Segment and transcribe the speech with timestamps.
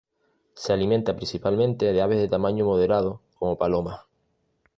[0.55, 4.01] Se alimenta principalmente de aves de tamaño moderado, como palomas.